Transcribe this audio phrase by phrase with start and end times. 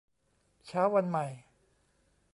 [0.65, 1.25] เช้าวันใหม่